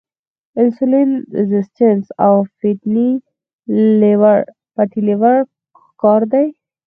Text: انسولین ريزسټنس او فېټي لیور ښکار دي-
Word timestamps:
انسولین 0.61 1.11
ريزسټنس 1.39 2.05
او 2.25 2.33
فېټي 2.57 3.09
لیور 4.01 5.43
ښکار 5.85 6.21
دي- 6.31 6.45